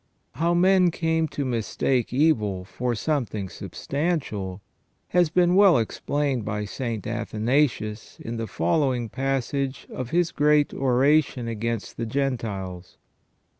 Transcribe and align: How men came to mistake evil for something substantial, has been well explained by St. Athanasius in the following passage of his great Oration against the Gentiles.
How 0.31 0.55
men 0.55 0.89
came 0.89 1.27
to 1.27 1.45
mistake 1.45 2.11
evil 2.11 2.65
for 2.65 2.95
something 2.95 3.49
substantial, 3.49 4.63
has 5.09 5.29
been 5.29 5.53
well 5.53 5.77
explained 5.77 6.43
by 6.43 6.65
St. 6.65 7.05
Athanasius 7.05 8.19
in 8.19 8.37
the 8.37 8.47
following 8.47 9.09
passage 9.09 9.85
of 9.91 10.09
his 10.09 10.31
great 10.31 10.73
Oration 10.73 11.47
against 11.47 11.97
the 11.97 12.07
Gentiles. 12.07 12.97